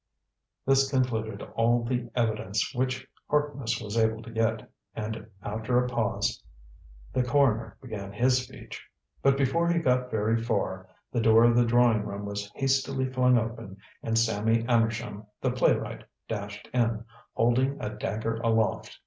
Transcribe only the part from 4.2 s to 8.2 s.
to get, and after a pause the coroner began